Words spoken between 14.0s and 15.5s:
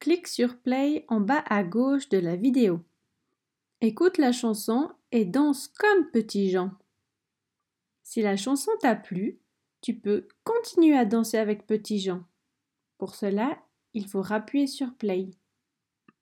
faut appuyer sur Play.